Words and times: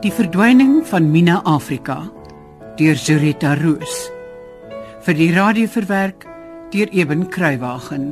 Die 0.00 0.08
verdwyning 0.08 0.78
van 0.88 1.10
Mina 1.12 1.42
Afrika 1.44 1.98
deur 2.78 2.96
Zurita 2.96 3.50
Roos 3.58 4.06
vir 5.04 5.18
die 5.18 5.26
radio 5.34 5.68
verwerk 5.68 6.24
deur 6.72 6.88
Eben 6.88 7.26
Kruiwagen. 7.28 8.06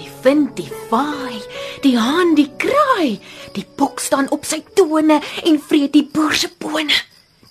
Die 0.00 0.08
wind, 0.24 0.56
die 0.56 0.72
waai, 0.88 1.36
die 1.84 1.98
haan, 2.00 2.32
die 2.40 2.48
kraai. 2.56 3.20
Die 3.52 3.68
bok 3.76 4.00
staan 4.00 4.32
op 4.32 4.48
sy 4.48 4.62
tone 4.72 5.20
en 5.44 5.60
vreet 5.60 5.92
die 5.92 6.08
boer 6.08 6.32
se 6.32 6.48
bone. 6.48 6.96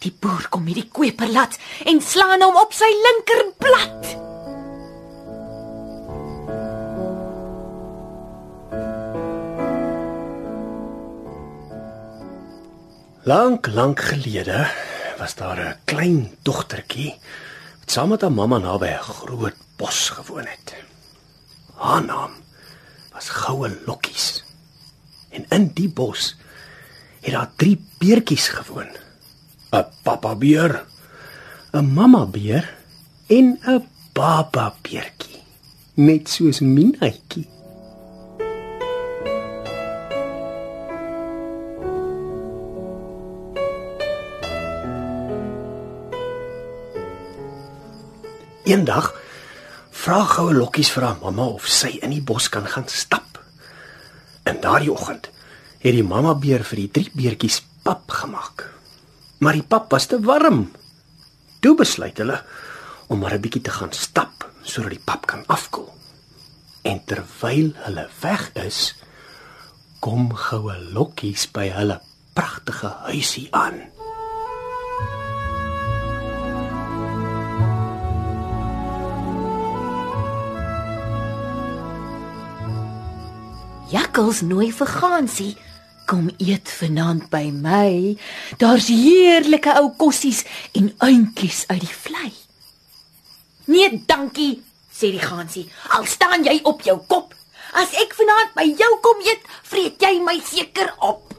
Die 0.01 0.09
boer 0.09 0.49
kom 0.49 0.65
met 0.65 0.81
die 0.81 0.89
kweperlat 0.89 1.61
en 1.85 2.01
slaan 2.01 2.41
hom 2.41 2.63
op 2.65 2.73
sy 2.73 2.89
linkerblad. 3.05 4.24
Lank, 13.25 13.67
lank 13.73 13.99
gelede 13.99 14.69
was 15.17 15.35
daar 15.35 15.57
'n 15.57 15.77
klein 15.83 16.37
dogtertjie 16.41 17.17
wat 17.79 17.91
saam 17.91 18.09
met 18.09 18.21
haar 18.21 18.31
mamma 18.31 18.57
naby 18.57 18.85
'n 18.85 19.01
groot 19.01 19.55
bos 19.75 20.09
gewoon 20.09 20.45
het. 20.45 20.75
Haar 21.73 22.05
naam 22.05 22.31
was 23.13 23.29
Goue 23.29 23.77
Lokkies. 23.85 24.43
En 25.29 25.45
in 25.49 25.71
die 25.73 25.89
bos 25.89 26.35
het 27.21 27.31
daar 27.31 27.51
drie 27.55 27.85
beertjies 27.97 28.47
gewoon. 28.47 28.91
'n 29.71 29.85
Pappa 30.03 30.35
beer, 30.35 30.85
'n 31.71 31.93
mamma 31.93 32.25
beer 32.25 32.73
en 33.27 33.59
'n 33.65 33.87
baba 34.13 34.73
beertjie. 34.81 35.41
Net 35.93 36.29
soos 36.29 36.59
Minaatjie. 36.59 37.54
Eendag 48.65 49.11
vra 49.93 50.23
goue 50.25 50.53
lokkies 50.57 50.89
vir 50.89 51.03
haar 51.05 51.19
mamma 51.21 51.45
of 51.53 51.67
sy 51.69 51.91
in 52.01 52.15
die 52.15 52.23
bos 52.25 52.47
kan 52.49 52.65
gaan 52.65 52.87
stap. 52.89 53.37
In 54.49 54.57
daardie 54.63 54.89
oggend 54.89 55.29
het 55.83 55.93
die 55.93 56.05
mamma 56.05 56.33
beer 56.33 56.65
vir 56.65 56.81
die 56.81 56.89
drie 56.97 57.11
beertjies 57.13 57.59
pap 57.85 58.09
gemaak. 58.09 58.65
Maar 59.45 59.59
die 59.59 59.67
pap 59.69 59.93
was 59.93 60.09
te 60.09 60.17
warm. 60.25 60.71
Toe 61.61 61.75
besluit 61.77 62.17
hulle 62.17 62.41
om 63.07 63.21
maar 63.21 63.37
'n 63.37 63.41
bietjie 63.41 63.61
te 63.61 63.71
gaan 63.71 63.93
stap 63.93 64.49
sodat 64.63 64.97
die 64.97 65.05
pap 65.05 65.27
kan 65.27 65.45
afkoel. 65.45 65.93
En 66.81 67.05
terwyl 67.05 67.69
hulle 67.85 68.09
weg 68.21 68.49
is, 68.53 68.95
kom 69.99 70.33
goue 70.33 70.73
lokkies 70.93 71.45
by 71.51 71.69
hulle 71.69 72.01
pragtige 72.33 72.89
huisie 73.05 73.47
aan. 73.51 73.93
Jakkals 84.15 84.45
nooi 84.47 84.69
vir 84.71 84.87
Gansie. 84.87 85.57
Kom 86.07 86.29
eet 86.39 86.69
vanaand 86.71 87.25
by 87.33 87.49
my. 87.51 88.15
Daar's 88.61 88.87
heerlike 88.87 89.73
ou 89.75 89.89
kossies 89.99 90.45
en 90.71 90.87
uintjies 91.03 91.65
uit 91.67 91.83
die 91.83 91.91
vlei. 91.91 92.31
Nee, 93.67 93.91
dankie, 94.07 94.61
sê 94.87 95.11
die 95.11 95.19
Gansie. 95.19 95.65
Al 95.99 96.07
staan 96.07 96.47
jy 96.47 96.61
op 96.63 96.87
jou 96.87 96.95
kop. 97.11 97.35
As 97.75 97.91
ek 97.99 98.15
vanaand 98.15 98.55
by 98.55 98.69
jou 98.71 98.91
kom 99.03 99.19
eet, 99.27 99.43
vreet 99.67 99.99
jy 99.99 100.15
my 100.23 100.39
seker 100.47 100.95
op. 101.03 101.35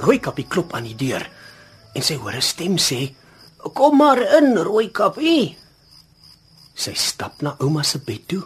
Rooikappie 0.00 0.48
klop 0.48 0.72
aan 0.72 0.88
die 0.88 0.96
deur 0.96 1.28
en 1.98 2.04
sy 2.06 2.14
hoor 2.14 2.36
'n 2.38 2.42
stem 2.42 2.76
sê: 2.78 3.14
"Kom 3.74 3.96
maar 3.96 4.20
in, 4.38 4.54
Rooikappie." 4.56 5.56
Sy 6.74 6.94
stap 6.94 7.42
na 7.42 7.56
ouma 7.58 7.82
se 7.82 7.98
bed 7.98 8.28
toe 8.28 8.42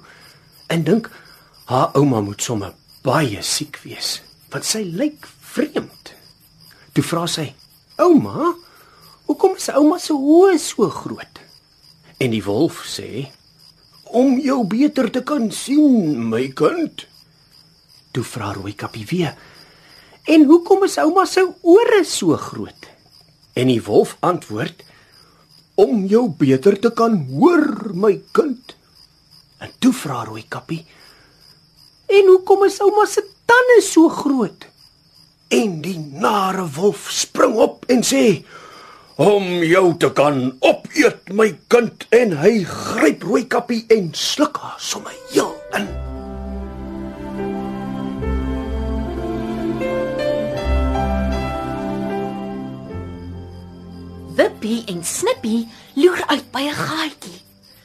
en 0.68 0.84
dink 0.84 1.10
haar 1.66 1.92
ouma 1.94 2.20
moet 2.20 2.42
sommer 2.42 2.72
baie 3.04 3.42
siek 3.42 3.76
wees, 3.84 4.22
want 4.50 4.64
sy 4.64 4.82
lyk 4.84 5.28
vreemd. 5.52 6.14
Toe 6.94 7.04
vra 7.04 7.26
sy: 7.26 7.52
"Ouma, 7.98 8.54
hoekom 9.26 9.56
is 9.56 9.68
ouma 9.68 9.98
se 9.98 10.12
oë 10.12 10.58
so 10.58 10.88
groot?" 10.88 11.40
En 12.20 12.30
die 12.30 12.44
wolf 12.44 12.86
sê: 12.86 13.28
"Om 14.04 14.38
jou 14.38 14.64
beter 14.64 15.10
te 15.10 15.22
kan 15.22 15.50
sien, 15.50 16.28
my 16.28 16.48
kind." 16.48 17.06
Toe 18.12 18.24
vra 18.24 18.52
Rooikappie 18.52 19.06
weer: 19.06 19.36
"En 20.24 20.44
hoekom 20.44 20.84
is 20.84 20.98
ouma 20.98 21.26
se 21.26 21.44
ore 21.60 22.04
so 22.04 22.36
groot?" 22.36 23.01
En 23.52 23.68
die 23.68 23.82
wolf 23.82 24.16
antwoord: 24.20 24.84
"Om 25.74 26.06
jou 26.06 26.28
beter 26.38 26.78
te 26.80 26.90
kan 26.90 27.26
hoor, 27.30 27.92
my 27.94 28.20
kind." 28.32 28.76
En 29.58 29.70
toe 29.78 29.92
vra 29.92 30.24
Rooikappie: 30.24 30.86
"En 32.06 32.26
hoekom 32.26 32.64
is 32.64 32.80
ouma 32.80 33.06
se 33.06 33.24
tande 33.44 33.80
so 33.82 34.08
groot?" 34.08 34.66
En 35.48 35.80
die 35.80 35.98
nare 35.98 36.64
wolf 36.76 37.10
spring 37.10 37.54
op 37.56 37.84
en 37.88 38.02
sê: 38.02 38.44
"Om 39.16 39.62
jou 39.62 39.96
te 39.96 40.12
kan 40.12 40.56
opeet, 40.60 41.28
my 41.32 41.58
kind." 41.68 42.06
En 42.08 42.38
hy 42.38 42.64
gryp 42.64 43.22
Rooikappie 43.22 43.84
en 43.88 44.14
sluk 44.14 44.56
haar 44.56 44.80
sommer 44.80 45.12
heel 45.30 45.54
in. 45.76 46.11
Wippie 54.62 54.94
en 54.94 55.02
Snippie 55.02 55.68
loer 55.98 56.22
uit 56.26 56.44
by 56.54 56.62
'n 56.70 56.74
gaatjie. 56.74 57.40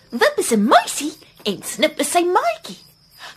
Wip 0.10 0.36
is 0.38 0.52
'n 0.54 0.62
muisie 0.62 1.18
en 1.44 1.64
Snip 1.64 2.00
is 2.00 2.12
sy 2.12 2.22
maatjie. 2.22 2.78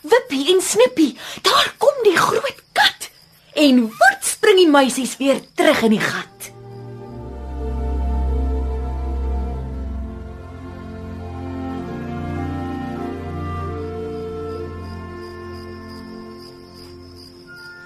Wippie 0.02 0.52
en 0.52 0.60
Snippie, 0.60 1.16
daar 1.42 1.74
kom 1.78 1.96
die 2.02 2.16
groot 2.16 2.60
kat. 2.72 3.10
En 3.54 3.80
woet 3.80 4.20
spring 4.20 4.56
die 4.56 4.68
muisies 4.68 5.16
weer 5.16 5.40
terug 5.54 5.82
in 5.82 5.90
die 5.90 6.00
gat. 6.00 6.52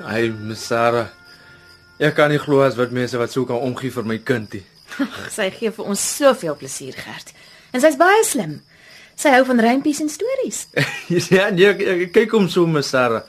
Ai, 0.04 0.31
Miss 0.31 0.66
Sarah. 0.66 1.09
Ek 1.98 2.15
kan 2.15 2.31
nie 2.31 2.38
glo 2.38 2.60
as 2.60 2.75
wat 2.75 2.91
mense 2.91 3.16
wat 3.16 3.31
so 3.31 3.44
kan 3.44 3.56
omgee 3.56 3.91
vir 3.91 4.04
my 4.04 4.19
kindie. 4.19 4.74
Sy 5.37 5.50
gee 5.55 5.71
vir 5.71 5.84
ons 5.84 6.16
soveel 6.16 6.56
plesier, 6.56 6.97
Gert. 6.97 7.32
En 7.72 7.82
sy's 7.82 7.99
baie 8.00 8.25
slim. 8.27 8.60
Sy 9.19 9.31
hou 9.34 9.44
van 9.47 9.62
rympies 9.62 10.00
en 10.03 10.10
stories. 10.10 10.66
ja, 11.34 11.49
nee, 11.55 11.71
ek, 11.71 11.81
ek, 11.81 12.05
kyk 12.15 12.34
hom 12.34 12.49
so, 12.50 12.66
Miss 12.66 12.91
Sarah. 12.94 13.25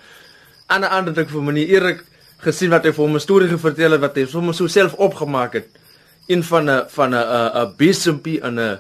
Aan 0.67 0.81
'n 0.81 0.93
ander 0.97 1.13
ding 1.13 1.29
vir 1.29 1.43
meneer 1.45 1.69
Erik 1.77 2.05
gesien 2.41 2.73
wat 2.73 2.85
hy 2.85 2.91
vir 2.91 3.05
hom 3.05 3.15
'n 3.15 3.21
storie 3.21 3.57
vertel 3.57 3.97
het 3.97 4.01
wat 4.01 4.15
hy 4.17 4.25
sommer 4.25 4.53
so 4.53 4.67
self 4.67 4.93
opgemaak 4.97 5.53
het. 5.53 5.69
Een 6.27 6.43
van 6.43 6.69
'n 6.69 6.89
van 6.89 7.13
'n 7.13 7.21
'n 7.21 7.73
besempie 7.77 8.41
en 8.41 8.59
'n 8.59 8.79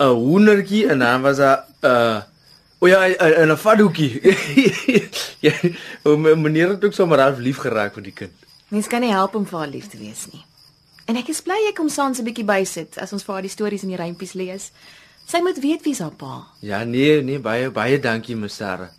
'n 0.00 0.12
hoendertjie 0.12 0.88
en 0.88 0.98
dan 0.98 1.22
was 1.22 1.38
'n 1.38 1.56
'n 1.82 2.22
O 2.82 2.86
ja, 2.86 3.06
en 3.08 3.48
'n 3.48 3.56
fadoekie. 3.56 4.20
ja, 5.46 5.52
meneer 6.36 6.68
het 6.68 6.84
ook 6.84 6.92
sommer 6.92 7.20
half 7.20 7.38
lief 7.38 7.56
geraak 7.56 7.94
vir 7.94 8.02
die 8.02 8.12
kind. 8.12 8.32
Mens 8.68 8.86
kan 8.86 9.00
nie 9.00 9.12
help 9.12 9.34
om 9.34 9.46
vir 9.46 9.58
haar 9.58 9.68
lief 9.68 9.86
te 9.88 9.98
wees 9.98 10.26
nie. 10.32 10.42
En 11.10 11.18
ek 11.18 11.32
is 11.32 11.42
bly 11.42 11.58
ek 11.68 11.76
kom 11.80 11.88
saans 11.90 12.20
'n 12.20 12.24
bietjie 12.24 12.46
bysit 12.46 12.98
as 12.98 13.12
ons 13.12 13.24
vir 13.24 13.34
haar 13.34 13.42
die 13.42 13.50
stories 13.50 13.82
en 13.82 13.90
die 13.90 13.98
rympies 13.98 14.34
lees. 14.34 14.70
Sy 15.26 15.40
moet 15.42 15.58
weet 15.58 15.82
wie's 15.84 15.98
haar 15.98 16.14
pa. 16.14 16.46
Ja, 16.60 16.84
nee, 16.84 17.22
nee, 17.22 17.38
baie 17.38 17.70
baie 17.70 17.98
dankie, 17.98 18.36
Miss 18.36 18.56
Sarah. 18.56 18.90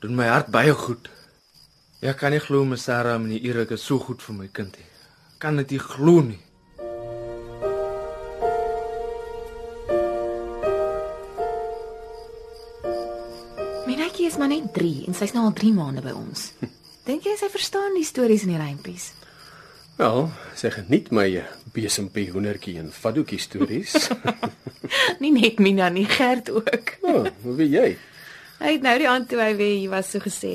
Doen 0.00 0.14
my 0.14 0.26
hart 0.26 0.50
baie 0.50 0.72
goed. 0.72 1.08
Ek 2.00 2.16
kan 2.16 2.30
nie 2.30 2.40
glo 2.40 2.64
Miss 2.64 2.84
Sarah 2.84 3.18
meneer 3.18 3.44
Erik 3.44 3.70
is 3.70 3.82
so 3.82 3.98
goed 3.98 4.22
vir 4.22 4.34
my 4.34 4.48
kind 4.52 4.76
nie. 4.76 4.86
Kan 5.38 5.56
dit 5.56 5.70
nie 5.70 5.78
glo 5.78 6.20
nie. 6.22 6.40
Minetjie 13.86 14.26
is 14.26 14.36
maar 14.36 14.48
net 14.48 14.72
3 14.74 15.06
en 15.06 15.14
sy's 15.14 15.32
nou 15.32 15.44
al 15.46 15.52
3 15.52 15.72
maande 15.74 16.02
by 16.02 16.12
ons. 16.12 16.52
Dink 17.06 17.24
jy 17.24 17.36
sy 17.38 17.48
verstaan 17.48 17.94
die 17.94 18.04
stories 18.04 18.42
en 18.42 18.54
die 18.54 18.60
rympies? 18.60 19.12
Wel, 19.96 20.26
sy 20.52 20.68
geniet 20.74 21.06
my 21.08 21.24
besempie 21.72 22.26
hoendertjie 22.28 22.74
en 22.82 22.90
fadoekie 22.92 23.38
stories. 23.40 23.94
Nie 25.22 25.30
net 25.32 25.56
Mina 25.62 25.88
nie, 25.88 26.04
Gert 26.04 26.50
ook. 26.52 26.92
O, 27.00 27.14
oh, 27.22 27.30
hoe 27.42 27.54
weet 27.56 27.72
jy? 27.72 27.86
Hy 28.60 28.74
het 28.74 28.84
nou 28.84 28.92
die 29.00 29.08
aand 29.08 29.30
toe 29.30 29.40
hy 29.40 29.54
weer 29.56 29.74
hier 29.78 29.94
was 29.94 30.12
so 30.12 30.20
gesê. 30.20 30.52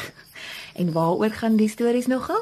en 0.80 0.92
waaroor 0.96 1.36
gaan 1.36 1.60
die 1.60 1.68
stories 1.68 2.08
nogal? 2.08 2.40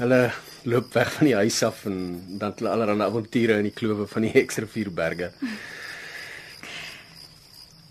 Hulle 0.00 0.22
loop 0.68 0.92
weg 0.96 1.12
van 1.18 1.28
die 1.28 1.36
huis 1.36 1.60
af 1.68 1.84
en 1.88 2.02
dan 2.40 2.56
hulle 2.56 2.72
allerlei 2.72 3.10
avonture 3.10 3.60
in 3.60 3.68
die 3.68 3.76
klowe 3.76 4.08
van 4.08 4.24
die 4.24 4.32
Hexrivierberge. 4.32 5.34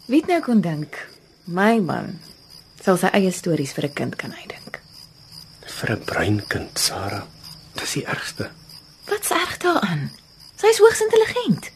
Wie 0.09 0.25
nou 0.25 0.41
kon 0.41 0.65
dink 0.65 0.97
my 1.45 1.75
man 1.77 2.15
sal 2.81 2.97
sy 2.97 3.13
eie 3.13 3.29
stories 3.29 3.77
vir 3.77 3.85
'n 3.85 3.93
kind 3.93 4.15
kan 4.17 4.33
uitdink. 4.33 4.56
Vir 5.77 5.91
'n 5.93 6.03
breinkind, 6.05 6.79
Sarah. 6.79 7.23
Dis 7.77 7.93
die 7.93 8.05
ergste. 8.05 8.49
Wat's 9.05 9.29
erg 9.29 9.57
daaraan? 9.57 10.11
Sy 10.57 10.67
is 10.67 10.79
hoogs 10.81 11.01
intelligent. 11.01 11.69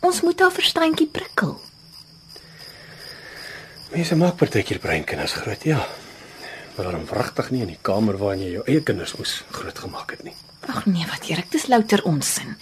Ons 0.00 0.20
moet 0.20 0.40
haar 0.40 0.52
verstandjie 0.52 1.06
prikkel. 1.06 1.60
Mense 3.92 4.16
maak 4.18 4.36
partykeer 4.36 4.78
breinkinders 4.78 5.32
groot, 5.32 5.62
ja. 5.62 5.86
Maar 6.76 6.90
dan 6.90 7.06
wragtig 7.06 7.50
nie 7.50 7.60
in 7.62 7.70
die 7.72 7.78
kamer 7.82 8.18
waarin 8.18 8.42
jy 8.42 8.50
jou 8.52 8.64
eie 8.66 8.82
kinders 8.82 9.14
moes 9.16 9.44
grootgemaak 9.50 10.10
het 10.10 10.22
nie. 10.26 10.34
Ag 10.68 10.86
nee, 10.86 11.06
wat 11.06 11.28
Erik, 11.30 11.50
dis 11.50 11.66
louter 11.66 12.02
onsin. 12.04 12.56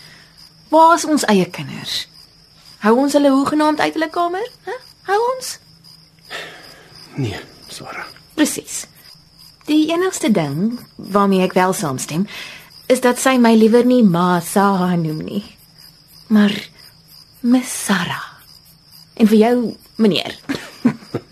Waar 0.68 0.94
is 0.94 1.04
ons 1.04 1.24
eie 1.24 1.48
kinders? 1.50 2.08
Hou 2.84 2.94
ons 3.00 3.12
hulle 3.12 3.30
hoegenaamd 3.32 3.80
uit 3.80 3.92
hulle 3.96 4.10
kamer? 4.10 4.48
Hæ? 4.68 4.76
Hou 5.08 5.18
ons? 5.34 5.58
Nee, 7.16 7.40
Sarah. 7.68 8.06
Presies. 8.34 8.84
Die 9.64 9.88
enigste 9.88 10.30
ding 10.30 10.78
waarmee 10.96 11.40
ek 11.40 11.54
wel 11.56 11.72
saamstem, 11.72 12.26
is 12.86 13.00
dat 13.00 13.16
sy 13.16 13.38
my 13.40 13.54
liewer 13.56 13.86
nie 13.88 14.02
Ma 14.04 14.40
Sarah 14.44 14.92
noem 15.00 15.22
nie, 15.24 15.44
maar 16.28 16.52
Miss 17.40 17.72
Sarah. 17.86 18.26
En 19.16 19.28
vir 19.30 19.38
jou, 19.38 19.56
meneer. 19.96 20.36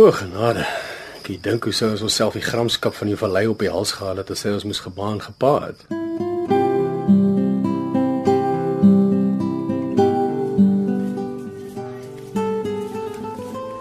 O, 0.00 0.10
genade. 0.14 0.64
Ek 1.20 1.28
dink 1.42 1.66
hoe 1.66 1.72
sou 1.74 1.90
ons 1.92 2.02
onsself 2.06 2.34
die 2.38 2.42
gramskap 2.42 2.94
van 2.94 3.10
die 3.10 3.18
vallei 3.18 3.42
op 3.50 3.60
die 3.62 3.70
hals 3.70 3.92
gehaal 3.98 4.22
het 4.22 4.30
as 4.30 4.42
sy 4.42 4.52
ons 4.54 4.64
moes 4.66 4.80
gebaan 4.82 5.18
gepa 5.22 5.50
het. 5.66 5.82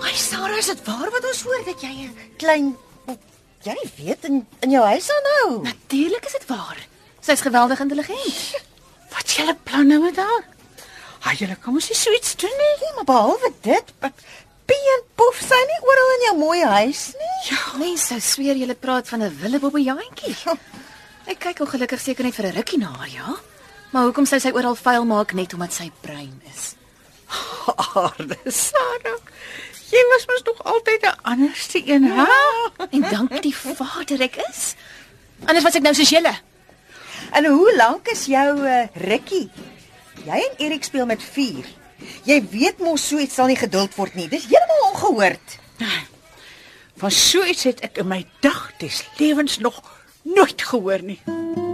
Ai 0.02 0.18
Sarah, 0.18 0.58
is 0.58 0.70
dit 0.74 0.86
waar 0.90 1.10
wat 1.14 1.30
ons 1.32 1.44
hoor 1.48 1.66
dat 1.70 1.86
jy 1.86 1.94
'n 2.10 2.14
klein 2.38 2.74
jy 3.64 3.76
weet 3.98 4.26
in 4.30 4.48
in 4.66 4.72
jou 4.72 4.84
huis 4.86 5.10
aanhou? 5.16 5.62
Natuurlik 5.64 6.26
is 6.26 6.38
dit 6.38 6.46
waar. 6.48 6.80
Sy's 7.22 7.42
geweldig 7.42 7.80
intelligent. 7.80 8.64
Wat 9.10 9.32
julle 9.32 9.56
planne 9.64 10.00
met 10.00 10.16
haar? 10.16 10.44
Ha, 11.20 11.34
julle 11.36 11.56
kom 11.60 11.76
ons 11.76 11.90
nie 11.90 11.98
so 11.98 12.14
iets 12.16 12.36
doen 12.40 12.56
nie. 12.62 12.76
Nee, 12.82 12.94
maar 12.96 13.10
behalwe 13.10 13.52
dit, 13.62 13.94
Pie 14.70 14.90
en 14.94 15.04
Poef 15.18 15.40
sy 15.42 15.58
nie 15.66 15.80
oral 15.90 16.12
in 16.16 16.26
jou 16.28 16.34
mooi 16.38 16.60
huis 16.64 17.08
nie. 17.18 17.38
Ja, 17.50 17.62
mense 17.82 18.20
sweer 18.22 18.56
julle 18.60 18.76
praat 18.78 19.10
van 19.10 19.24
'n 19.24 19.38
willebobbejantjie. 19.42 20.36
Ek 21.26 21.40
kyk 21.40 21.60
ongelukkig 21.66 22.02
seker 22.02 22.24
net 22.24 22.36
vir 22.36 22.46
'n 22.46 22.56
rukkie 22.56 22.78
na 22.78 22.94
haar, 22.94 23.10
ja. 23.10 23.36
Maar 23.92 24.04
hoekom 24.04 24.26
sou 24.26 24.40
sy 24.40 24.52
oral 24.54 24.76
vuil 24.76 25.06
maak 25.06 25.34
net 25.34 25.54
omdat 25.54 25.74
sy 25.74 25.92
bruin 26.02 26.42
is? 26.54 26.76
Aarde 27.96 28.38
Sarah. 28.46 29.20
Jy 29.90 30.02
was 30.12 30.26
mos 30.30 30.44
nog 30.44 30.64
altyd 30.64 31.02
'n 31.02 31.20
anderste 31.22 31.82
een, 31.86 32.04
hè? 32.04 32.26
En 32.90 33.02
dank 33.02 33.42
die 33.42 33.56
Vader 33.56 34.22
ek 34.22 34.36
is. 34.36 34.76
Anders 35.46 35.64
was 35.64 35.76
ek 35.76 35.82
nou 35.82 35.94
soos 35.94 36.10
julle. 36.10 36.34
En 37.32 37.46
hoe 37.46 37.76
lank 37.76 38.08
is 38.08 38.26
jou 38.26 38.60
uh, 38.66 38.88
rukkie? 38.94 39.50
Jy 40.26 40.40
en 40.50 40.58
Erik 40.58 40.84
speel 40.84 41.06
met 41.06 41.24
4. 41.24 41.66
Jy 42.24 42.48
weet 42.52 42.80
mos 42.80 43.08
so 43.08 43.18
iets 43.18 43.36
sal 43.36 43.48
nie 43.48 43.60
geduld 43.60 43.96
word 43.96 44.16
nie. 44.16 44.28
Dis 44.28 44.48
heeltemal 44.48 44.92
ongehoord. 44.92 45.58
Van 46.98 47.12
so 47.12 47.44
iets 47.44 47.64
het 47.64 47.80
ek 47.80 47.98
in 47.98 48.08
my 48.08 48.26
dag 48.40 48.72
des 48.78 49.04
lewens 49.18 49.58
nog 49.58 49.82
nooit 50.22 50.62
gehoor 50.62 51.02
nie. 51.02 51.20
Sulke 51.26 51.69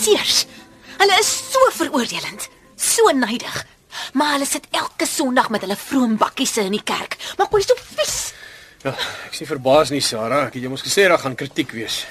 fariseërs. 0.00 0.46
Hulle 1.00 1.18
is 1.20 1.30
so 1.52 1.60
veroordelend, 1.76 2.48
so 2.76 3.12
nydig. 3.12 3.66
Maar 4.14 4.36
hulle 4.36 4.46
sit 4.46 4.66
elke 4.70 5.06
Sondag 5.06 5.50
met 5.50 5.64
hulle 5.64 5.76
vroom 5.76 6.16
bakkiese 6.16 6.64
in 6.64 6.76
die 6.76 6.84
kerk. 6.84 7.16
Maar 7.38 7.48
hoe 7.50 7.60
is 7.60 7.66
so 7.66 7.76
vies? 7.96 8.16
Ja, 8.84 8.94
ek 9.26 9.34
is 9.34 9.42
nie 9.42 9.50
verbaas 9.50 9.90
nie, 9.92 10.00
Sarah. 10.00 10.46
Ek 10.46 10.56
het 10.56 10.64
jou 10.64 10.72
mos 10.72 10.84
gesê 10.84 11.08
daar 11.08 11.20
gaan 11.20 11.36
kritiek 11.36 11.72
wees. 11.76 12.04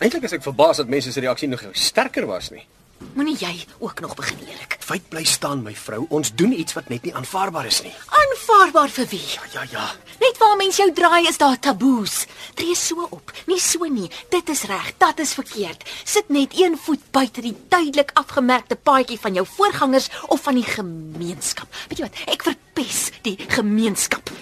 Eintlik 0.00 0.26
is 0.28 0.36
ek 0.36 0.44
verbaas 0.44 0.80
dat 0.82 0.90
mense 0.90 1.12
se 1.12 1.20
reaksie 1.20 1.48
nog 1.48 1.62
sterker 1.72 2.26
was 2.28 2.50
nie. 2.52 2.64
Moenie 3.14 3.36
jy 3.38 3.64
ook 3.78 4.00
nog 4.00 4.14
begin 4.14 4.38
Erik. 4.46 4.76
Feit 4.80 5.08
bly 5.08 5.24
staan, 5.24 5.62
my 5.62 5.74
vrou. 5.74 6.04
Ons 6.08 6.32
doen 6.34 6.52
iets 6.52 6.74
wat 6.76 6.88
net 6.88 7.04
nie 7.06 7.14
aanvaarbaar 7.14 7.66
is 7.66 7.80
nie. 7.82 7.92
Aanvaarbaar 8.20 8.90
vir 8.94 9.06
wie? 9.10 9.22
Ja, 9.34 9.46
ja, 9.52 9.64
ja. 9.70 9.86
Net 10.20 10.38
waar 10.38 10.56
mens 10.58 10.76
jou 10.80 10.88
draai 10.92 11.28
is 11.28 11.38
daar 11.38 11.58
taboes. 11.58 12.26
Tree 12.54 12.74
so 12.74 13.06
op, 13.10 13.32
nie 13.46 13.60
so 13.60 13.86
nie. 13.86 14.10
Dit 14.34 14.50
is 14.50 14.66
reg, 14.70 14.92
dit 14.98 15.24
is 15.24 15.34
verkeerd. 15.38 15.86
Sit 16.04 16.28
net 16.28 16.54
een 16.58 16.78
voet 16.78 17.02
buite 17.10 17.40
die 17.44 17.56
duidelik 17.68 18.10
afgemerkte 18.14 18.76
paadjie 18.76 19.18
van 19.20 19.34
jou 19.38 19.46
voorgangers 19.56 20.10
of 20.28 20.42
van 20.42 20.60
die 20.60 20.66
gemeenskap. 20.66 21.82
Weet 21.88 21.98
jy 22.02 22.08
wat? 22.08 22.22
Ek 22.36 22.46
verpes 22.50 23.08
die 23.26 23.36
gemeenskap. 23.48 24.32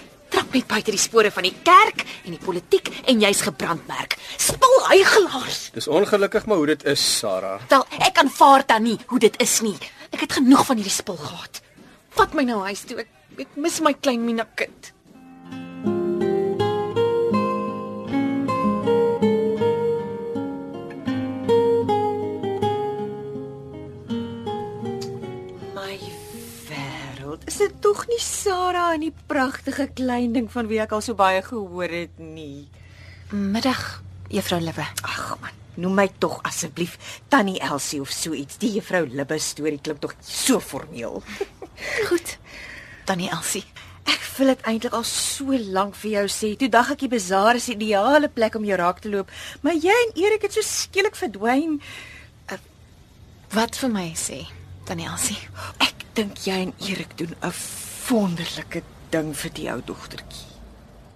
Net 0.49 0.65
buite 0.67 0.89
die 0.91 0.99
spore 0.99 1.29
van 1.31 1.45
die 1.45 1.53
kerk 1.63 2.03
en 2.25 2.33
die 2.33 2.41
politiek 2.41 2.89
en 3.05 3.21
jy's 3.21 3.43
gebrandmerk. 3.45 4.15
Spul 4.41 4.77
hygelaars. 4.89 5.69
Dis 5.75 5.87
ongelukkig 5.87 6.47
maar 6.49 6.57
hoe 6.57 6.71
dit 6.71 6.85
is, 6.89 7.03
Sarah. 7.19 7.59
Wel, 7.69 7.85
ek 8.09 8.17
aanvaar 8.23 8.65
dan 8.67 8.87
nie 8.87 8.97
hoe 9.11 9.19
dit 9.21 9.35
is 9.41 9.59
nie. 9.61 9.77
Ek 10.09 10.23
het 10.25 10.39
genoeg 10.39 10.65
van 10.65 10.81
hierdie 10.81 10.93
spul 10.93 11.19
gehad. 11.21 11.61
Vat 12.17 12.33
my 12.33 12.47
nou 12.47 12.63
huis 12.65 12.81
toe. 12.89 13.03
Ek, 13.05 13.11
ek 13.45 13.59
mis 13.61 13.77
my 13.85 13.93
klein 13.93 14.25
Mina 14.25 14.47
kind. 14.57 14.91
Dit 27.59 27.81
tog 27.83 28.05
nie 28.07 28.19
Sarah 28.23 28.93
en 28.95 29.03
die 29.03 29.13
pragtige 29.27 29.89
klein 29.95 30.35
ding 30.35 30.47
van 30.51 30.69
wie 30.69 30.79
ek 30.79 30.93
al 30.95 31.03
so 31.03 31.17
baie 31.19 31.41
gehoor 31.43 31.91
het 31.91 32.19
nie? 32.21 32.69
Middag, 33.35 34.01
Juffrou 34.31 34.61
Lippe. 34.63 34.85
Ag 35.03 35.35
man, 35.41 35.57
noem 35.83 35.97
my 35.99 36.07
tog 36.23 36.39
asseblief 36.47 36.95
Tannie 37.27 37.59
Elsie 37.59 37.99
of 38.01 38.13
so 38.15 38.33
iets. 38.37 38.59
Die 38.61 38.71
juffrou 38.77 39.03
Libbe 39.07 39.39
storie 39.43 39.79
klink 39.83 40.01
tog 40.03 40.15
so 40.23 40.59
formeel. 40.63 41.21
Goed. 42.09 42.37
Tannie 43.09 43.29
Elsie. 43.33 43.65
Ek 44.09 44.23
wil 44.37 44.53
dit 44.53 44.65
eintlik 44.71 44.95
al 44.95 45.05
so 45.07 45.59
lank 45.75 45.97
vir 45.99 46.11
jou 46.15 46.25
sê. 46.31 46.53
Toe 46.59 46.71
dag 46.71 46.93
ek 46.95 47.03
die 47.03 47.11
bazaar 47.11 47.59
is 47.59 47.67
die 47.67 47.75
ideale 47.75 48.31
plek 48.31 48.55
om 48.55 48.65
jou 48.67 48.79
raak 48.79 49.03
te 49.03 49.11
loop, 49.11 49.31
maar 49.65 49.75
jy 49.75 49.93
en 50.07 50.15
Erik 50.23 50.47
het 50.47 50.55
so 50.55 50.63
skielik 50.65 51.19
verdwyn. 51.19 51.77
Wat 53.49 53.79
vir 53.81 53.89
my 53.91 54.11
sê, 54.13 54.43
Tannie 54.85 55.09
Elsie? 55.09 55.37
Ek 55.81 55.98
dink 56.19 56.41
jy 56.43 56.55
en 56.65 56.73
Erik 56.83 57.13
doen 57.17 57.35
'n 57.39 57.53
wonderlike 58.09 58.81
ding 59.09 59.31
vir 59.35 59.51
die 59.53 59.69
ou 59.71 59.81
dogtertjie. 59.85 60.47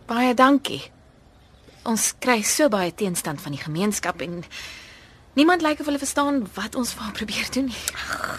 Baie 0.07 0.33
dankie. 0.33 0.91
Ons 1.83 2.13
kry 2.19 2.41
so 2.41 2.69
baie 2.69 2.93
teenstand 2.95 3.41
van 3.41 3.51
die 3.51 3.61
gemeenskap 3.61 4.21
en 4.21 4.43
niemand 5.33 5.61
lyk 5.61 5.79
of 5.79 5.85
hulle 5.85 5.99
verstaan 5.99 6.47
wat 6.55 6.75
ons 6.75 6.93
vir 6.93 7.03
haar 7.03 7.17
probeer 7.19 7.51
doen 7.51 7.65
nie. 7.65 7.83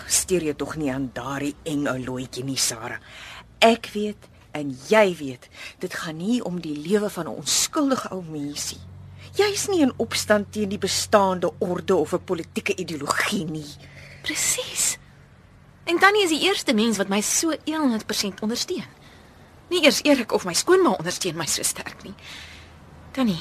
Steur 0.08 0.42
jou 0.42 0.54
tog 0.54 0.76
nie 0.76 0.92
aan 0.92 1.10
daardie 1.12 1.54
eng 1.62 1.86
ou 1.86 1.98
looitjie 1.98 2.44
nie, 2.44 2.56
Sarah. 2.56 3.00
Ek 3.58 3.90
weet 3.92 4.28
en 4.52 4.72
jy 4.88 5.16
weet, 5.16 5.48
dit 5.78 5.94
gaan 5.94 6.16
nie 6.16 6.40
om 6.44 6.60
die 6.60 6.76
lewe 6.76 7.10
van 7.10 7.26
'n 7.26 7.36
onskuldige 7.44 8.08
ou 8.10 8.22
mensie. 8.22 8.80
Jy's 9.34 9.68
nie 9.68 9.82
in 9.82 9.92
opstand 9.96 10.52
teen 10.52 10.68
die 10.68 10.78
bestaande 10.78 11.52
orde 11.58 11.94
of 11.94 12.12
'n 12.14 12.24
politieke 12.24 12.76
ideologie 12.76 13.44
nie. 13.44 13.72
Presies. 14.22 14.83
En 15.84 15.98
Tannie 15.98 16.24
is 16.24 16.32
die 16.32 16.46
eerste 16.48 16.74
mens 16.74 16.96
wat 16.96 17.08
my 17.12 17.20
so 17.20 17.52
100% 17.52 18.40
ondersteun. 18.40 18.86
Nie 19.68 19.82
eers 19.84 20.00
Erik 20.04 20.32
of 20.32 20.44
my 20.48 20.54
skoonma 20.56 20.94
ondersteun 20.96 21.36
my 21.36 21.46
so 21.46 21.62
sterk 21.62 22.04
nie. 22.04 22.14
Tannie, 23.12 23.40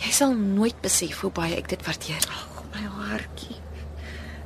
jy 0.00 0.10
sal 0.12 0.34
nooit 0.34 0.80
besef 0.82 1.22
hoe 1.22 1.30
baie 1.34 1.54
ek 1.58 1.70
dit 1.70 1.86
waardeer. 1.86 2.26
Ag, 2.26 2.64
my 2.74 2.82
hartjie. 3.10 3.60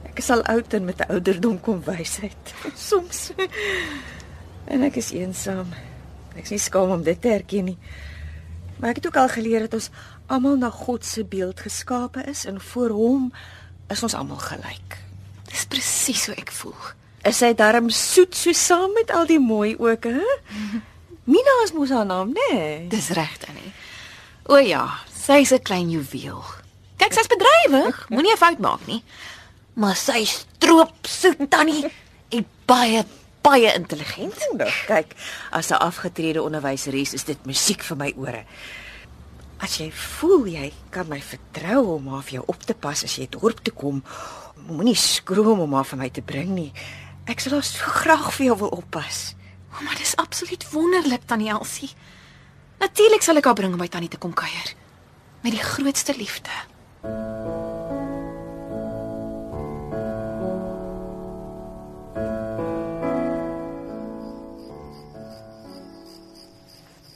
Ek 0.08 0.20
is 0.20 0.30
al 0.34 0.44
oud 0.52 0.74
en 0.74 0.84
met 0.84 1.00
'n 1.00 1.12
ouderdom 1.16 1.60
kom 1.60 1.80
wysheid. 1.84 2.54
Soms 2.88 3.32
en 4.66 4.82
ek 4.82 5.00
is 5.00 5.10
eensaam. 5.12 5.72
Ek 6.36 6.44
is 6.44 6.50
nie 6.50 6.60
skaam 6.60 6.90
om 6.90 7.02
dit 7.02 7.20
te 7.20 7.28
erken 7.28 7.64
nie. 7.64 7.78
Maar 8.78 8.90
ek 8.90 8.96
het 9.00 9.06
ook 9.06 9.16
al 9.16 9.28
geleer 9.28 9.60
dat 9.60 9.74
ons 9.74 9.90
almal 10.26 10.56
na 10.56 10.70
God 10.70 11.04
se 11.04 11.24
beeld 11.24 11.60
geskape 11.60 12.22
is 12.28 12.44
en 12.44 12.60
voor 12.60 12.90
hom 12.90 13.32
is 13.88 14.02
ons 14.02 14.14
almal 14.14 14.38
gelyk. 14.38 15.07
Dis 15.48 15.64
presies 15.70 16.26
hoe 16.28 16.36
ek 16.36 16.52
voel. 16.52 16.78
Is 17.28 17.40
hy 17.44 17.52
darm 17.58 17.90
soet 17.90 18.36
so 18.36 18.52
saam 18.56 18.94
met 18.96 19.10
al 19.10 19.26
die 19.26 19.40
mooi 19.42 19.74
ook, 19.76 20.04
hè? 20.04 20.38
Mina 21.32 21.54
is 21.64 21.74
mos 21.76 21.92
haar 21.92 22.06
naam, 22.08 22.32
né? 22.32 22.48
Nee? 22.52 22.86
Dis 22.88 23.10
reg, 23.16 23.36
Tannie. 23.42 23.72
O 24.48 24.56
ja, 24.56 24.86
sy's 25.12 25.52
'n 25.52 25.62
klein 25.62 25.90
juweel. 25.90 26.40
Kyk, 26.96 27.12
sy's 27.12 27.28
bedrywig, 27.28 27.98
moenie 28.14 28.32
'n 28.32 28.40
fout 28.40 28.58
maak 28.58 28.86
nie. 28.86 29.02
Maar 29.76 29.96
sy 29.96 30.24
stroop 30.24 31.04
soet 31.04 31.50
Tannie 31.50 31.92
en 32.32 32.46
baie 32.64 33.04
baie 33.44 33.72
intelligent. 33.74 34.40
Nou, 34.56 34.70
kyk, 34.86 35.12
as 35.50 35.70
'n 35.70 35.80
afgetrede 35.84 36.42
onderwyseres 36.42 37.12
is 37.14 37.24
dit 37.24 37.44
musiek 37.44 37.82
vir 37.82 37.96
my 37.96 38.12
ore. 38.16 38.44
As 39.58 39.76
jy 39.78 39.90
voel 39.92 40.46
jy 40.46 40.72
kan 40.90 41.08
my 41.08 41.20
vertrou 41.20 41.96
om 41.96 42.08
haar 42.08 42.22
vir 42.22 42.32
jou 42.38 42.44
op 42.46 42.62
te 42.62 42.74
pas 42.74 43.04
as 43.04 43.16
jy 43.16 43.26
dorp 43.30 43.60
toe 43.64 43.74
kom, 43.74 44.02
moenie 44.66 44.96
skroom 44.98 45.60
om 45.60 45.74
haar 45.78 45.86
vir 45.86 45.98
my 45.98 46.08
te 46.10 46.22
bring 46.22 46.50
nie. 46.54 46.72
Ek 47.28 47.40
sal 47.40 47.58
haar 47.58 47.66
so 47.66 47.92
graag 48.02 48.30
vir 48.36 48.50
jou 48.50 48.56
wil 48.64 48.74
oppas. 48.80 49.34
Oh, 49.72 49.80
maar 49.84 49.98
dis 50.00 50.16
absoluut 50.16 50.70
wonderlik 50.72 51.26
tannie 51.26 51.50
Elsie. 51.52 51.90
Natuurlik 52.80 53.22
sal 53.22 53.38
ek 53.38 53.48
haar 53.50 53.58
bring 53.58 53.72
om 53.72 53.80
by 53.80 53.88
tannie 53.92 54.10
te 54.10 54.20
kom 54.20 54.34
kuier. 54.34 54.74
Met 55.44 55.54
die 55.54 55.62
grootste 55.62 56.16
liefde. 56.16 56.50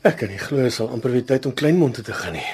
Ek 0.02 0.18
kan 0.18 0.32
nie 0.32 0.40
glo 0.42 0.64
dit 0.64 0.75
sal 0.75 0.90
amper 0.90 1.14
weer 1.14 1.25
tyd 1.26 1.46
om 1.46 1.54
Kleinmond 1.54 2.02
te 2.02 2.12
gaan 2.12 2.34
nie. 2.34 2.46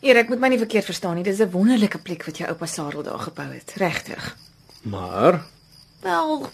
Erik, 0.00 0.28
moet 0.28 0.38
my 0.40 0.48
nie 0.48 0.58
verkeerd 0.58 0.84
verstaan 0.84 1.14
nie. 1.14 1.24
Dis 1.24 1.38
'n 1.40 1.50
wonderlike 1.50 1.98
plek 1.98 2.24
wat 2.26 2.38
jou 2.38 2.48
oupa 2.48 2.66
Sarel 2.66 3.02
daar 3.02 3.18
gebou 3.18 3.46
het, 3.52 3.72
regtig. 3.76 4.36
Maar 4.82 5.44
Wel, 6.02 6.50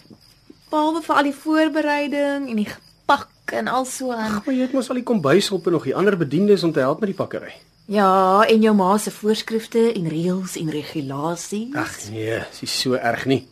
behalwe 0.69 1.01
vir 1.01 1.15
al 1.15 1.23
die 1.23 1.33
voorbereiding 1.35 2.49
en 2.49 2.55
die 2.55 2.65
gepak 2.65 3.29
en 3.53 3.67
al 3.67 3.85
so 3.85 4.11
aan. 4.11 4.41
maar 4.45 4.55
jy 4.55 4.61
het 4.61 4.73
mos 4.73 4.89
al 4.89 4.95
die 4.95 5.03
kombuishulp 5.03 5.65
en 5.65 5.71
nog 5.71 5.83
die 5.83 5.95
ander 5.95 6.17
bedienis 6.17 6.63
om 6.63 6.71
te 6.71 6.79
help 6.79 6.99
met 6.99 7.07
die 7.09 7.15
pakkery. 7.17 7.53
Ja, 7.85 8.43
en 8.47 8.61
jou 8.61 8.75
ma 8.75 8.97
se 8.97 9.11
voorskrifte 9.11 9.93
en 9.93 10.07
reëls 10.09 10.55
en 10.57 10.69
regulasies. 10.69 11.75
Ag 11.75 12.09
nee, 12.09 12.39
dis 12.49 12.61
nie 12.61 12.67
so 12.69 12.93
erg 12.93 13.25
nie. 13.25 13.47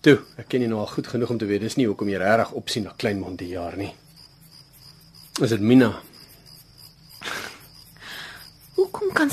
Toe, 0.00 0.18
ek 0.36 0.48
ken 0.48 0.60
jou 0.60 0.68
nou 0.70 0.80
al 0.80 0.86
goed 0.86 1.06
genoeg 1.06 1.30
om 1.30 1.38
te 1.38 1.46
weet 1.46 1.60
dis 1.60 1.76
nie 1.76 1.86
hoekom 1.86 2.08
jy 2.08 2.18
regtig 2.18 2.52
opsien 2.52 2.84
na 2.84 2.92
Kleinmond 2.96 3.38
die 3.38 3.48
jaar 3.48 3.76
nie. 3.76 3.94
Is 5.40 5.50
dit 5.50 5.60
Mina? 5.60 6.00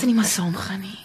Sy 0.03 0.09
nie 0.09 0.17
maar 0.19 0.27
saamgaan 0.27 0.81
nie? 0.83 0.97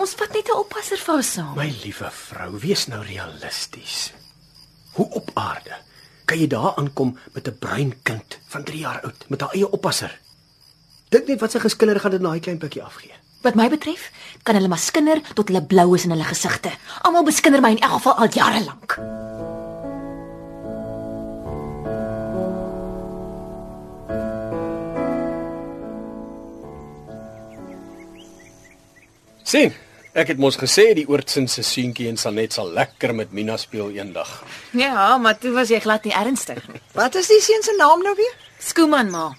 Ons 0.00 0.14
vat 0.16 0.32
net 0.32 0.48
'n 0.48 0.56
oppasser 0.56 0.96
vir 0.96 1.14
haar 1.14 1.22
saam. 1.22 1.52
My 1.52 1.68
liewe 1.68 2.08
vrou, 2.10 2.56
wees 2.60 2.86
nou 2.88 3.02
realisties. 3.04 4.12
Hoe 4.96 5.08
op 5.10 5.28
aarde 5.34 5.76
kan 6.24 6.38
jy 6.38 6.46
daar 6.46 6.72
aankom 6.80 7.18
met 7.34 7.46
'n 7.48 7.58
bruin 7.58 7.92
kind 8.02 8.38
van 8.48 8.64
3 8.64 8.78
jaar 8.78 9.00
oud 9.04 9.28
met 9.28 9.40
haar 9.40 9.52
eie 9.52 9.70
oppasser? 9.70 10.18
Dink 11.10 11.26
net 11.26 11.40
wat 11.40 11.52
sy 11.52 11.58
geskinder 11.58 12.00
gaan 12.00 12.10
dit 12.10 12.20
na 12.20 12.28
daai 12.28 12.40
klein 12.40 12.58
pikkie 12.58 12.82
afgee. 12.82 13.12
Wat 13.42 13.54
my 13.54 13.68
betref, 13.68 14.10
kan 14.42 14.54
hulle 14.54 14.68
maar 14.68 14.78
skinder 14.78 15.20
tot 15.34 15.48
hulle 15.48 15.62
blou 15.62 15.94
is 15.94 16.04
in 16.04 16.10
hulle 16.10 16.24
gesigte. 16.24 16.72
Almal 17.02 17.24
beskinder 17.24 17.60
my 17.60 17.70
in 17.70 17.80
elk 17.80 17.92
geval 17.92 18.14
al 18.14 18.28
jare 18.32 18.64
lank. 18.64 18.96
Sien, 29.56 29.74
ek 30.16 30.32
het 30.32 30.40
mos 30.40 30.58
gesê 30.60 30.90
die 30.96 31.06
oortsin 31.08 31.46
se 31.48 31.64
seentjie 31.64 32.08
en 32.10 32.18
Sanet 32.20 32.56
sal 32.56 32.68
lekker 32.76 33.14
met 33.16 33.32
Mina 33.36 33.56
speel 33.60 33.94
eendag. 33.96 34.30
Ja, 34.76 35.16
maar 35.22 35.38
toe 35.40 35.52
was 35.56 35.72
jy 35.72 35.80
glad 35.84 36.04
nie 36.08 36.14
ernstig 36.16 36.60
nie. 36.68 36.80
Wat 36.98 37.16
is 37.16 37.30
die 37.32 37.40
seun 37.44 37.64
se 37.64 37.76
naam 37.78 38.04
nou 38.04 38.14
weer? 38.18 38.34
Skooman 38.60 39.12
ma. 39.12 39.30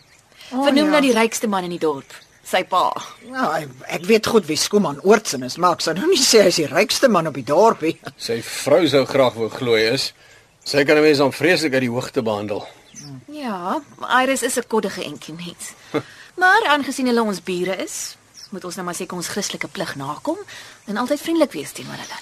Oh, 0.54 0.64
Vernoem 0.64 0.90
ja. 0.90 0.96
na 0.96 1.04
die 1.04 1.14
rykste 1.14 1.50
man 1.52 1.68
in 1.68 1.76
die 1.76 1.82
dorp, 1.82 2.14
sy 2.48 2.64
pa. 2.70 2.86
Nou, 3.28 3.50
ek, 3.60 4.06
weet 4.08 4.30
goed 4.32 4.48
wie 4.48 4.58
Skooman 4.58 5.02
Oortsen 5.04 5.44
is, 5.46 5.58
maar 5.62 5.78
ek 5.78 5.86
sou 5.86 5.94
nou 5.98 6.10
nie 6.10 6.22
sê 6.22 6.46
hy 6.46 6.54
is 6.54 6.62
die 6.64 6.70
rykste 6.72 7.12
man 7.12 7.30
op 7.30 7.38
die 7.38 7.46
dorp 7.46 7.84
nie. 7.86 7.98
Sy 8.30 8.40
vrou 8.46 8.86
sou 8.90 9.04
graag 9.10 9.38
wou 9.38 9.52
glo 9.54 9.78
hy 9.78 9.90
is. 9.94 10.12
Sy 10.68 10.84
kan 10.88 10.98
'n 10.98 11.04
mens 11.04 11.22
dan 11.22 11.32
vreeslik 11.32 11.76
uit 11.78 11.86
die 11.86 11.94
hoogte 11.94 12.24
behandel. 12.24 12.66
Ja, 13.32 13.82
Iris 14.24 14.44
is 14.44 14.58
'n 14.58 14.68
koddige 14.68 15.04
entjie 15.04 15.36
net. 15.36 15.74
maar 16.42 16.66
aangesien 16.74 17.08
hulle 17.08 17.24
ons 17.24 17.44
bure 17.44 17.76
is, 17.84 18.17
moet 18.50 18.66
ons 18.66 18.76
nou 18.76 18.86
maar 18.86 18.96
seker 18.96 19.18
ons 19.18 19.28
Christelike 19.28 19.68
plig 19.68 19.96
nakom 19.96 20.38
en 20.86 20.98
altyd 20.98 21.22
vriendelik 21.22 21.52
wees 21.52 21.72
teenoor 21.72 22.00
hulle. 22.00 22.20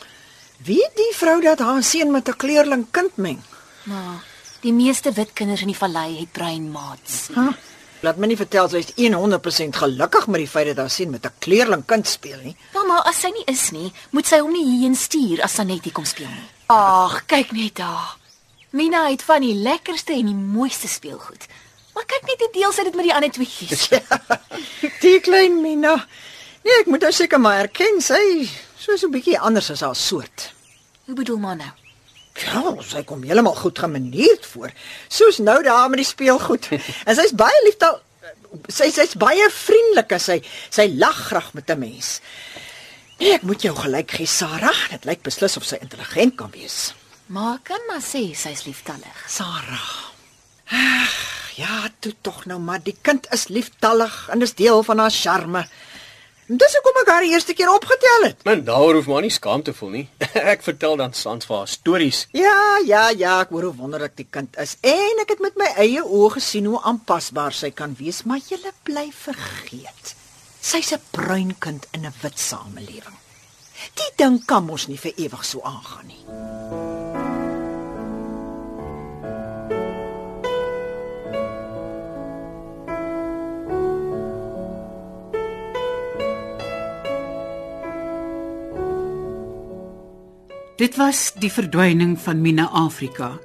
Wie 0.65 0.83
die 0.95 1.11
vrou 1.13 1.41
dat 1.43 1.59
haar 1.59 1.83
seun 1.83 2.11
met 2.11 2.29
'n 2.29 2.37
kleurling 2.37 2.85
kind 2.91 3.17
meng? 3.17 3.41
Maar 3.83 4.23
die 4.61 4.73
meeste 4.73 5.11
wit 5.11 5.33
kinders 5.33 5.61
in 5.61 5.67
die 5.67 5.77
vallei 5.77 6.19
het 6.19 6.31
bruin 6.31 6.71
maats. 6.71 7.27
Huh? 7.35 7.53
Laat 8.01 8.17
my 8.17 8.27
nie 8.27 8.37
vertel 8.37 8.69
sy 8.69 8.77
is 8.77 8.93
100% 8.95 9.75
gelukkig 9.75 10.27
met 10.27 10.39
die 10.43 10.47
feit 10.47 10.67
dat 10.67 10.77
haar 10.77 10.89
seun 10.89 11.09
met 11.09 11.25
'n 11.25 11.33
kleurling 11.39 11.85
kind 11.85 12.07
speel 12.07 12.39
nie. 12.43 12.55
Mamma, 12.73 13.01
as 13.05 13.19
sy 13.19 13.29
nie 13.29 13.43
is 13.45 13.71
nie, 13.71 13.93
moet 14.11 14.27
sy 14.27 14.39
hom 14.39 14.51
nie 14.51 14.65
hierheen 14.65 14.95
stuur 14.95 15.41
as 15.43 15.53
Sanetti 15.53 15.91
kom 15.91 16.05
speel 16.05 16.29
nie. 16.29 16.49
Ag, 16.67 17.25
kyk 17.25 17.51
net 17.51 17.75
daar. 17.75 18.17
Mina 18.71 19.09
het 19.09 19.21
van 19.21 19.41
die 19.41 19.53
lekkerste 19.53 20.13
en 20.13 20.25
die 20.25 20.35
mooiste 20.35 20.87
speelgoed. 20.87 21.47
Maar 21.95 22.05
kyk 22.11 22.27
net 22.27 22.43
hoe 22.43 22.51
deel 22.53 22.73
sy 22.75 22.83
dit 22.83 22.97
met 22.99 23.07
die 23.07 23.15
ander 23.15 23.31
tweeetjies. 23.31 23.87
Die 25.05 25.19
klein 25.23 25.61
Mina. 25.63 25.95
Nee, 26.65 26.79
ek 26.81 26.89
moet 26.91 27.05
nou 27.05 27.11
seker 27.15 27.39
maar 27.39 27.61
erken 27.63 28.01
sy 28.03 28.21
soos 28.81 29.05
'n 29.05 29.13
bietjie 29.13 29.39
anders 29.39 29.71
as 29.71 29.81
haar 29.85 29.95
soort. 29.95 30.51
Hoe 31.05 31.15
bedoel 31.15 31.39
maar 31.39 31.55
nou? 31.55 31.71
Ja, 32.35 32.75
sy 32.83 33.03
kom 33.07 33.23
heeltemal 33.23 33.55
goed 33.55 33.79
gemanierd 33.79 34.45
voor. 34.45 34.73
Soos 35.07 35.37
nou 35.39 35.63
daar 35.63 35.87
met 35.89 36.03
die 36.03 36.09
speelgoed. 36.09 36.67
En 37.07 37.15
sy's 37.15 37.31
baie 37.31 37.61
liefdal 37.63 38.01
sy 38.71 38.89
sy's 38.91 39.15
baie 39.19 39.47
vriendelik 39.51 40.15
as 40.15 40.27
sy 40.29 40.37
sy 40.69 40.87
lag 40.99 41.17
graag 41.29 41.53
met 41.53 41.69
'n 41.69 41.79
mens. 41.79 42.19
Nee, 43.19 43.33
ek 43.33 43.47
moet 43.47 43.61
jou 43.61 43.75
gelyk 43.75 44.11
gee, 44.11 44.27
Sarah. 44.27 44.89
Dit 44.91 45.05
lyk 45.05 45.21
beslis 45.23 45.57
of 45.57 45.63
sy 45.63 45.77
intelligent 45.79 46.35
kan 46.35 46.51
wees. 46.51 46.93
Maar 47.31 47.59
kan 47.63 47.79
maar 47.87 48.03
sê 48.03 48.35
sy's 48.35 48.65
lieftallig. 48.65 49.23
Sarah. 49.27 50.11
Ja, 51.55 51.89
toe 51.99 52.13
tog 52.21 52.45
nou 52.45 52.59
maar 52.59 52.81
die 52.83 52.95
kind 53.01 53.27
is 53.35 53.47
lieftallig 53.47 54.15
en 54.31 54.39
dis 54.43 54.55
deel 54.55 54.83
van 54.83 55.03
haar 55.03 55.11
charme. 55.11 55.65
Dis 56.45 56.75
hoekom 56.77 56.99
ek 57.01 57.07
haar 57.09 57.23
die 57.25 57.31
eerste 57.33 57.55
keer 57.57 57.71
opgetel 57.73 58.27
het. 58.27 58.43
Man, 58.45 58.61
daaroor 58.67 58.99
hoef 58.99 59.07
maar 59.09 59.23
nie 59.25 59.33
skaam 59.33 59.63
te 59.65 59.73
voel 59.73 59.89
nie. 59.95 60.03
ek 60.53 60.61
vertel 60.61 60.93
dan 60.99 61.15
sans 61.17 61.47
vir 61.49 61.57
haar 61.57 61.71
stories. 61.71 62.19
Ja, 62.37 62.59
ja, 62.85 63.07
ja, 63.09 63.39
ek 63.41 63.55
hoor 63.55 63.71
hoe 63.71 63.79
wonderlik 63.79 64.13
die 64.19 64.27
kind 64.29 64.53
is 64.61 64.75
en 64.85 65.23
ek 65.23 65.33
het 65.33 65.41
met 65.41 65.57
my 65.57 65.71
eie 65.81 66.05
oë 66.05 66.35
gesien 66.37 66.69
hoe 66.69 66.83
aanpasbaar 66.85 67.55
sy 67.55 67.71
kan 67.73 67.97
wees, 67.97 68.21
maar 68.29 68.43
jy 68.45 68.61
bly 68.85 69.07
vergeet. 69.09 70.13
Sy's 70.61 70.93
'n 70.93 71.01
bruin 71.11 71.55
kind 71.59 71.87
in 71.93 72.05
'n 72.05 72.13
wit 72.21 72.39
samelewing. 72.39 73.17
Die 73.95 74.11
ding 74.17 74.45
kan 74.45 74.65
mos 74.65 74.87
nie 74.87 74.97
vir 74.97 75.13
ewig 75.17 75.45
so 75.45 75.61
aangaan 75.61 76.07
nie. 76.07 76.44
Dit 90.75 90.97
was 90.99 91.29
die 91.39 91.47
verdwyning 91.47 92.17
van 92.19 92.41
Mina 92.43 92.65
Afrika 92.75 93.37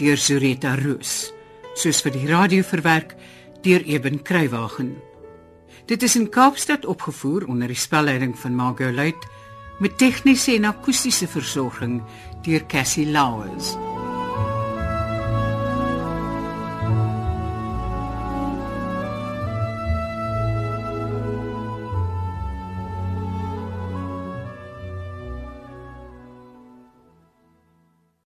deur 0.00 0.16
Zureta 0.16 0.70
Roos, 0.80 1.28
soos 1.76 2.00
vir 2.00 2.14
die 2.14 2.24
radio 2.30 2.64
verwerk 2.64 3.12
deur 3.60 3.84
Eben 3.84 4.22
Kruiwagen. 4.24 4.94
Dit 5.92 6.06
is 6.08 6.16
in 6.16 6.30
Kaapstad 6.32 6.88
opgevoer 6.88 7.44
onder 7.52 7.68
die 7.68 7.76
spelleiding 7.76 8.32
van 8.32 8.56
Margot 8.56 8.96
Luit 8.96 9.28
met 9.84 9.98
tegniese 10.00 10.56
en 10.56 10.70
akoestiese 10.72 11.28
versorging 11.28 12.00
deur 12.48 12.64
Cassie 12.64 13.10
Lauers. 13.12 13.74